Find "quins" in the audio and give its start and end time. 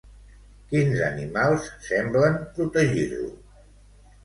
0.71-1.01